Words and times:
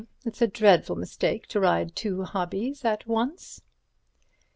it's 0.25 0.41
a 0.41 0.47
dreadful 0.47 0.95
mistake 0.95 1.45
to 1.45 1.59
ride 1.59 1.95
two 1.95 2.23
hobbies 2.23 2.83
at 2.83 3.05
once." 3.05 3.61